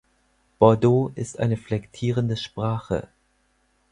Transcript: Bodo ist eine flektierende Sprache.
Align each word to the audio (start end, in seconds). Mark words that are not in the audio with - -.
Bodo 0.57 1.11
ist 1.13 1.37
eine 1.37 1.57
flektierende 1.57 2.35
Sprache. 2.35 3.07